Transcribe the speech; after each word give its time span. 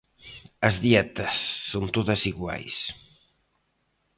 As 0.67 0.75
dietas 0.85 1.35
son 1.71 1.85
todas 1.95 2.21
iguais. 2.31 2.77